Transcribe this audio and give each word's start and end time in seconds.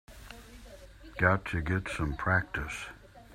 Got 1.19 1.45
to 1.51 1.61
get 1.61 1.87
some 1.87 2.15
practice. 2.15 2.85